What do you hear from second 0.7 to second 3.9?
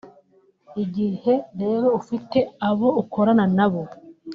igihe rero ufite abo ukorana nabo